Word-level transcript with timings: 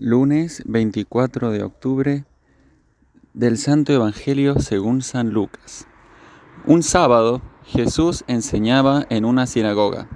Lunes 0.00 0.64
24 0.66 1.52
de 1.52 1.62
octubre 1.62 2.24
del 3.32 3.56
Santo 3.58 3.92
Evangelio 3.92 4.58
según 4.58 5.02
San 5.02 5.30
Lucas. 5.30 5.86
Un 6.66 6.82
sábado 6.82 7.42
Jesús 7.64 8.24
enseñaba 8.26 9.06
en 9.08 9.24
una 9.24 9.46
sinagoga. 9.46 10.08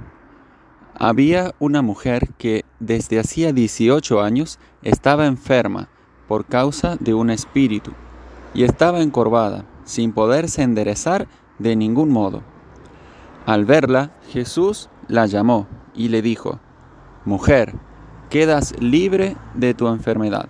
Había 0.97 1.55
una 1.61 1.81
mujer 1.81 2.31
que 2.39 2.65
desde 2.81 3.21
hacía 3.21 3.53
18 3.53 4.21
años 4.21 4.59
estaba 4.83 5.27
enferma 5.27 5.89
por 6.27 6.47
causa 6.47 6.97
de 6.97 7.15
un 7.15 7.31
espíritu 7.31 7.93
y 8.55 8.65
estaba 8.65 9.01
encorvada, 9.01 9.65
sin 9.85 10.13
poderse 10.13 10.63
enderezar 10.63 11.29
de 11.61 11.77
ningún 11.77 12.11
modo. 12.11 12.43
Al 13.47 13.65
verla, 13.65 14.11
Jesús 14.29 14.91
la 15.07 15.27
llamó 15.27 15.69
y 15.95 16.09
le 16.09 16.21
dijo, 16.21 16.59
Mujer, 17.25 17.77
quedas 18.29 18.75
libre 18.81 19.37
de 19.55 19.75
tu 19.75 19.89
enfermedad. 19.89 20.49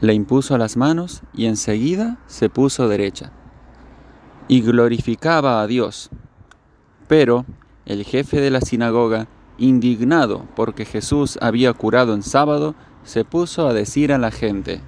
Le 0.00 0.12
impuso 0.14 0.58
las 0.58 0.76
manos 0.76 1.22
y 1.32 1.46
enseguida 1.46 2.18
se 2.26 2.50
puso 2.50 2.88
derecha. 2.88 3.32
Y 4.48 4.60
glorificaba 4.60 5.60
a 5.60 5.66
Dios. 5.66 6.10
Pero 7.08 7.46
el 7.86 8.04
jefe 8.04 8.40
de 8.40 8.50
la 8.50 8.60
sinagoga, 8.60 9.26
indignado 9.58 10.46
porque 10.54 10.84
Jesús 10.84 11.38
había 11.40 11.72
curado 11.72 12.14
en 12.14 12.22
sábado, 12.22 12.74
se 13.04 13.24
puso 13.24 13.66
a 13.66 13.72
decir 13.72 14.12
a 14.12 14.18
la 14.18 14.30
gente, 14.30 14.80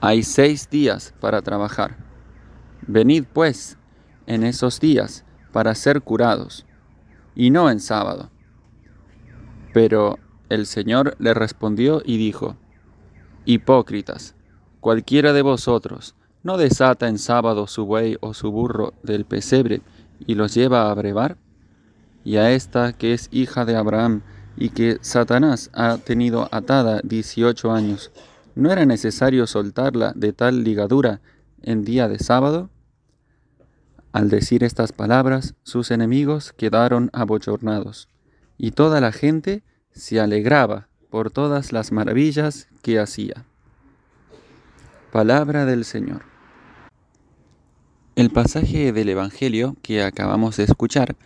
hay 0.00 0.22
seis 0.22 0.68
días 0.70 1.14
para 1.18 1.42
trabajar. 1.42 1.96
Venid 2.86 3.24
pues 3.32 3.78
en 4.26 4.44
esos 4.44 4.78
días 4.78 5.24
para 5.52 5.74
ser 5.74 6.02
curados, 6.02 6.66
y 7.34 7.50
no 7.50 7.70
en 7.70 7.80
sábado. 7.80 8.30
Pero 9.72 10.18
el 10.48 10.66
Señor 10.66 11.16
le 11.18 11.34
respondió 11.34 12.02
y 12.04 12.16
dijo, 12.16 12.56
Hipócritas, 13.44 14.34
cualquiera 14.80 15.32
de 15.32 15.42
vosotros 15.42 16.14
no 16.42 16.56
desata 16.56 17.08
en 17.08 17.18
sábado 17.18 17.66
su 17.66 17.86
buey 17.86 18.16
o 18.20 18.34
su 18.34 18.50
burro 18.50 18.94
del 19.02 19.24
pesebre 19.24 19.82
y 20.26 20.34
los 20.34 20.54
lleva 20.54 20.90
a 20.90 20.94
brevar? 20.94 21.36
Y 22.24 22.36
a 22.36 22.52
esta 22.52 22.92
que 22.92 23.12
es 23.12 23.28
hija 23.32 23.64
de 23.64 23.76
Abraham 23.76 24.22
y 24.56 24.70
que 24.70 24.98
Satanás 25.00 25.70
ha 25.72 25.98
tenido 25.98 26.48
atada 26.52 27.00
dieciocho 27.02 27.72
años, 27.72 28.12
¿no 28.54 28.70
era 28.70 28.86
necesario 28.86 29.46
soltarla 29.46 30.12
de 30.14 30.32
tal 30.32 30.64
ligadura 30.64 31.20
en 31.62 31.84
día 31.84 32.08
de 32.08 32.18
sábado? 32.18 32.70
Al 34.12 34.30
decir 34.30 34.62
estas 34.62 34.92
palabras, 34.92 35.54
sus 35.64 35.90
enemigos 35.90 36.52
quedaron 36.52 37.10
abochornados, 37.12 38.08
y 38.56 38.70
toda 38.70 39.00
la 39.00 39.10
gente 39.10 39.64
se 39.94 40.20
alegraba 40.20 40.88
por 41.10 41.30
todas 41.30 41.72
las 41.72 41.92
maravillas 41.92 42.68
que 42.82 42.98
hacía. 42.98 43.44
Palabra 45.12 45.64
del 45.64 45.84
Señor. 45.84 46.22
El 48.16 48.30
pasaje 48.30 48.92
del 48.92 49.08
Evangelio 49.08 49.76
que 49.82 50.02
acabamos 50.02 50.56
de 50.56 50.64
escuchar 50.64 51.16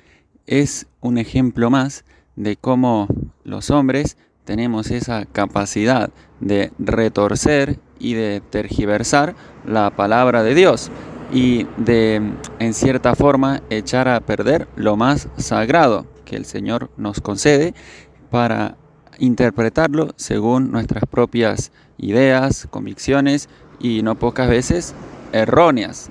es 0.47 0.87
un 1.01 1.19
ejemplo 1.19 1.71
más 1.71 2.05
de 2.37 2.57
cómo 2.57 3.09
los 3.45 3.71
hombres 3.71 4.17
tenemos 4.45 4.91
esa 4.91 5.27
capacidad 5.27 6.11
de 6.41 6.73
retorcer 6.79 7.79
y 7.99 8.15
de 8.15 8.41
tergiversar 8.49 9.35
la 9.67 9.91
palabra 9.91 10.43
de 10.43 10.55
Dios 10.55 10.91
y 11.33 11.67
de, 11.77 12.23
en 12.59 12.75
cierta 12.75 13.15
forma, 13.15 13.63
echar 13.69 14.09
a 14.09 14.21
perder 14.21 14.69
lo 14.77 14.97
más 14.97 15.29
sagrado 15.37 16.07
que 16.25 16.37
el 16.37 16.45
Señor 16.45 16.91
nos 16.97 17.21
concede 17.21 17.75
para 18.31 18.77
interpretarlo 19.19 20.15
según 20.17 20.71
nuestras 20.71 21.05
propias 21.11 21.73
ideas, 21.99 22.67
convicciones 22.71 23.49
y 23.81 24.03
no 24.03 24.19
pocas 24.19 24.49
veces 24.49 24.95
erróneas. 25.33 26.11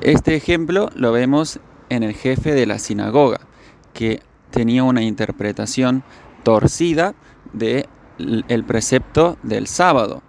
Este 0.00 0.34
ejemplo 0.34 0.88
lo 0.94 1.12
vemos 1.12 1.60
en 1.88 2.02
el 2.02 2.14
jefe 2.14 2.54
de 2.54 2.66
la 2.66 2.78
sinagoga, 2.78 3.40
que 3.92 4.20
tenía 4.50 4.84
una 4.84 5.02
interpretación 5.02 6.02
torcida 6.42 7.14
del 7.52 7.86
el 8.18 8.64
precepto 8.64 9.38
del 9.42 9.66
sábado 9.66 10.22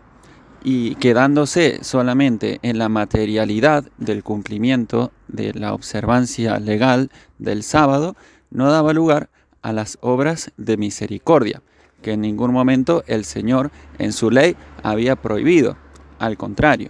y 0.63 0.95
quedándose 0.95 1.83
solamente 1.83 2.59
en 2.61 2.77
la 2.77 2.87
materialidad 2.87 3.85
del 3.97 4.23
cumplimiento 4.23 5.11
de 5.27 5.53
la 5.53 5.73
observancia 5.73 6.59
legal 6.59 7.11
del 7.37 7.63
sábado, 7.63 8.15
no 8.49 8.71
daba 8.71 8.93
lugar 8.93 9.29
las 9.71 9.97
obras 10.01 10.51
de 10.57 10.75
misericordia, 10.75 11.61
que 12.01 12.11
en 12.11 12.21
ningún 12.21 12.51
momento 12.51 13.03
el 13.07 13.23
Señor 13.23 13.71
en 13.97 14.11
su 14.11 14.29
ley 14.29 14.57
había 14.83 15.15
prohibido. 15.15 15.77
Al 16.19 16.37
contrario, 16.37 16.89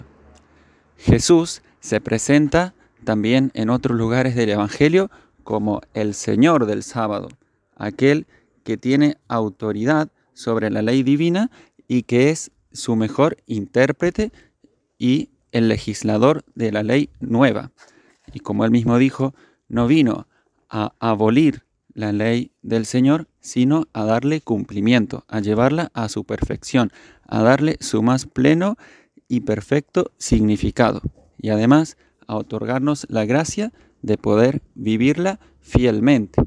Jesús 0.97 1.61
se 1.79 2.01
presenta 2.01 2.73
también 3.03 3.51
en 3.53 3.69
otros 3.69 3.97
lugares 3.97 4.35
del 4.35 4.49
Evangelio 4.49 5.11
como 5.43 5.81
el 5.93 6.13
Señor 6.13 6.65
del 6.65 6.83
sábado, 6.83 7.29
aquel 7.75 8.25
que 8.63 8.77
tiene 8.77 9.17
autoridad 9.27 10.09
sobre 10.33 10.69
la 10.69 10.81
ley 10.81 11.03
divina 11.03 11.51
y 11.87 12.03
que 12.03 12.29
es 12.29 12.51
su 12.71 12.95
mejor 12.95 13.37
intérprete 13.45 14.31
y 14.97 15.29
el 15.51 15.67
legislador 15.67 16.43
de 16.55 16.71
la 16.71 16.81
ley 16.81 17.09
nueva. 17.19 17.71
Y 18.33 18.39
como 18.39 18.65
él 18.65 18.71
mismo 18.71 18.97
dijo, 18.97 19.35
no 19.67 19.87
vino 19.87 20.27
a 20.69 20.93
abolir 20.99 21.63
la 21.93 22.11
ley 22.11 22.51
del 22.61 22.85
Señor, 22.85 23.27
sino 23.39 23.87
a 23.93 24.05
darle 24.05 24.41
cumplimiento, 24.41 25.25
a 25.27 25.39
llevarla 25.39 25.91
a 25.93 26.09
su 26.09 26.23
perfección, 26.23 26.91
a 27.27 27.41
darle 27.41 27.77
su 27.79 28.01
más 28.01 28.25
pleno 28.25 28.77
y 29.27 29.41
perfecto 29.41 30.11
significado, 30.17 31.01
y 31.37 31.49
además 31.49 31.97
a 32.27 32.35
otorgarnos 32.35 33.05
la 33.09 33.25
gracia 33.25 33.73
de 34.01 34.17
poder 34.17 34.61
vivirla 34.75 35.39
fielmente. 35.59 36.41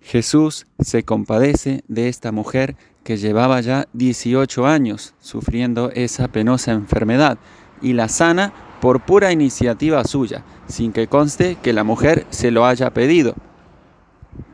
Jesús 0.00 0.66
se 0.80 1.02
compadece 1.02 1.82
de 1.88 2.08
esta 2.08 2.30
mujer 2.30 2.76
que 3.04 3.16
llevaba 3.16 3.60
ya 3.60 3.88
18 3.94 4.66
años 4.66 5.14
sufriendo 5.20 5.90
esa 5.90 6.28
penosa 6.28 6.72
enfermedad 6.72 7.38
y 7.80 7.94
la 7.94 8.08
sana 8.08 8.52
por 8.80 9.04
pura 9.04 9.32
iniciativa 9.32 10.04
suya, 10.04 10.44
sin 10.66 10.92
que 10.92 11.06
conste 11.06 11.56
que 11.62 11.72
la 11.72 11.84
mujer 11.84 12.26
se 12.30 12.50
lo 12.50 12.66
haya 12.66 12.92
pedido 12.92 13.34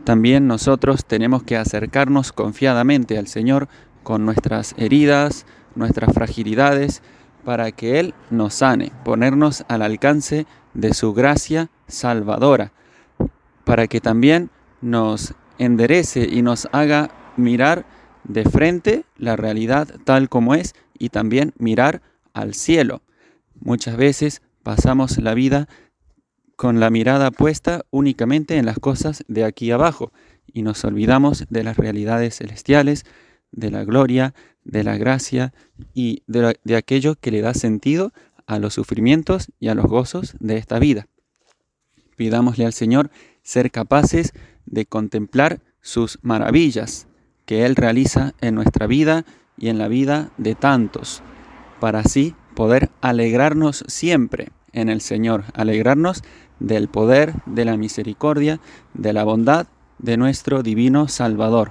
también 0.04 0.46
nosotros 0.46 1.04
tenemos 1.04 1.42
que 1.42 1.56
acercarnos 1.56 2.32
confiadamente 2.32 3.18
al 3.18 3.26
Señor 3.26 3.68
con 4.02 4.24
nuestras 4.24 4.74
heridas, 4.78 5.46
nuestras 5.74 6.12
fragilidades, 6.12 7.02
para 7.44 7.72
que 7.72 8.00
Él 8.00 8.14
nos 8.30 8.54
sane, 8.54 8.92
ponernos 9.04 9.64
al 9.68 9.82
alcance 9.82 10.46
de 10.74 10.94
su 10.94 11.14
gracia 11.14 11.70
salvadora, 11.86 12.72
para 13.64 13.86
que 13.86 14.00
también 14.00 14.50
nos 14.80 15.34
enderece 15.58 16.28
y 16.30 16.42
nos 16.42 16.68
haga 16.72 17.10
mirar 17.36 17.84
de 18.24 18.44
frente 18.44 19.04
la 19.16 19.36
realidad 19.36 19.88
tal 20.04 20.28
como 20.28 20.54
es 20.54 20.74
y 20.98 21.08
también 21.10 21.52
mirar 21.58 22.02
al 22.34 22.54
cielo. 22.54 23.02
Muchas 23.60 23.96
veces 23.96 24.42
pasamos 24.62 25.18
la 25.18 25.34
vida 25.34 25.68
con 26.60 26.78
la 26.78 26.90
mirada 26.90 27.30
puesta 27.30 27.86
únicamente 27.88 28.58
en 28.58 28.66
las 28.66 28.78
cosas 28.78 29.24
de 29.28 29.44
aquí 29.44 29.70
abajo 29.70 30.12
y 30.46 30.60
nos 30.60 30.84
olvidamos 30.84 31.46
de 31.48 31.64
las 31.64 31.78
realidades 31.78 32.36
celestiales, 32.36 33.06
de 33.50 33.70
la 33.70 33.82
gloria, 33.86 34.34
de 34.62 34.84
la 34.84 34.98
gracia 34.98 35.54
y 35.94 36.22
de, 36.26 36.76
aquello 36.76 37.14
que 37.14 37.30
le 37.30 37.40
da 37.40 37.54
sentido 37.54 38.12
a 38.46 38.58
los 38.58 38.74
sufrimientos 38.74 39.50
y 39.58 39.68
a 39.68 39.74
los 39.74 39.86
gozos 39.86 40.34
de 40.38 40.58
esta 40.58 40.78
vida. 40.78 41.08
Pidámosle 42.16 42.66
al 42.66 42.74
Señor 42.74 43.10
ser 43.42 43.70
capaces 43.70 44.34
de 44.66 44.84
contemplar 44.84 45.62
sus 45.80 46.18
maravillas 46.20 47.06
que 47.46 47.64
Él 47.64 47.74
realiza 47.74 48.34
en 48.42 48.54
nuestra 48.54 48.86
vida 48.86 49.24
y 49.56 49.70
en 49.70 49.78
la 49.78 49.88
vida 49.88 50.30
de 50.36 50.56
tantos, 50.56 51.22
para 51.80 52.00
así 52.00 52.34
poder 52.54 52.90
alegrarnos 53.00 53.82
siempre 53.88 54.52
en 54.72 54.88
el 54.88 55.00
Señor, 55.00 55.44
alegrarnos 55.54 56.22
del 56.58 56.88
poder, 56.88 57.34
de 57.46 57.64
la 57.64 57.76
misericordia, 57.76 58.60
de 58.94 59.12
la 59.12 59.24
bondad 59.24 59.66
de 59.98 60.16
nuestro 60.16 60.62
divino 60.62 61.08
Salvador. 61.08 61.70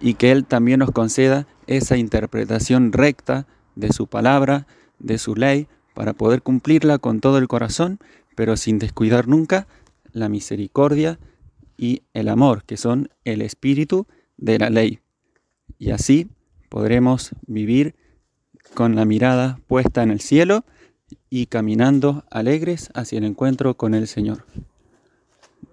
Y 0.00 0.14
que 0.14 0.32
Él 0.32 0.44
también 0.44 0.80
nos 0.80 0.90
conceda 0.90 1.46
esa 1.66 1.96
interpretación 1.96 2.92
recta 2.92 3.46
de 3.74 3.92
su 3.92 4.06
palabra, 4.06 4.66
de 4.98 5.18
su 5.18 5.34
ley, 5.34 5.68
para 5.94 6.12
poder 6.12 6.42
cumplirla 6.42 6.98
con 6.98 7.20
todo 7.20 7.38
el 7.38 7.48
corazón, 7.48 7.98
pero 8.34 8.56
sin 8.56 8.78
descuidar 8.78 9.28
nunca 9.28 9.66
la 10.12 10.28
misericordia 10.28 11.18
y 11.76 12.02
el 12.12 12.28
amor, 12.28 12.64
que 12.64 12.76
son 12.76 13.08
el 13.24 13.42
espíritu 13.42 14.06
de 14.36 14.58
la 14.58 14.70
ley. 14.70 15.00
Y 15.78 15.90
así 15.90 16.28
podremos 16.68 17.34
vivir 17.46 17.94
con 18.74 18.94
la 18.96 19.04
mirada 19.04 19.60
puesta 19.66 20.02
en 20.02 20.10
el 20.10 20.20
cielo 20.20 20.64
y 21.32 21.46
caminando 21.46 22.24
alegres 22.30 22.90
hacia 22.92 23.16
el 23.16 23.24
encuentro 23.24 23.74
con 23.78 23.94
el 23.94 24.06
Señor. 24.06 24.44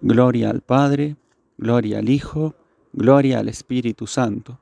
Gloria 0.01 0.49
al 0.49 0.61
Padre, 0.61 1.17
gloria 1.57 1.99
al 1.99 2.07
Hijo, 2.07 2.55
gloria 2.93 3.39
al 3.39 3.49
Espíritu 3.49 4.07
Santo 4.07 4.57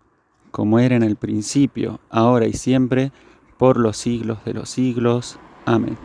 como 0.58 0.80
era 0.80 0.96
en 0.96 1.04
el 1.04 1.18
principio, 1.18 2.00
ahora 2.10 2.48
y 2.48 2.54
siempre, 2.54 3.12
por 3.60 3.78
los 3.78 3.96
siglos 3.96 4.44
de 4.44 4.56
los 4.56 4.70
siglos. 4.70 5.38
Amén. 5.66 5.98